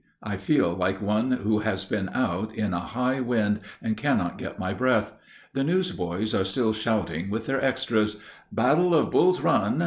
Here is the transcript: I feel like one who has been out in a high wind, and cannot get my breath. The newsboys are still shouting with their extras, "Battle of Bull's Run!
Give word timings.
I 0.23 0.37
feel 0.37 0.73
like 0.73 0.99
one 0.99 1.29
who 1.29 1.59
has 1.59 1.85
been 1.85 2.09
out 2.09 2.55
in 2.55 2.73
a 2.73 2.79
high 2.79 3.19
wind, 3.21 3.59
and 3.83 3.95
cannot 3.95 4.39
get 4.39 4.57
my 4.57 4.73
breath. 4.73 5.11
The 5.53 5.63
newsboys 5.63 6.33
are 6.33 6.43
still 6.43 6.73
shouting 6.73 7.29
with 7.29 7.45
their 7.45 7.63
extras, 7.63 8.15
"Battle 8.51 8.95
of 8.95 9.11
Bull's 9.11 9.41
Run! 9.41 9.79